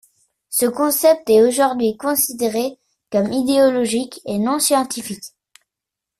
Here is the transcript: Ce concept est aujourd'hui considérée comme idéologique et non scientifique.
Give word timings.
Ce 0.49 0.65
concept 0.65 1.29
est 1.29 1.43
aujourd'hui 1.43 1.95
considérée 1.95 2.79
comme 3.11 3.31
idéologique 3.31 4.19
et 4.25 4.39
non 4.39 4.57
scientifique. 4.57 5.35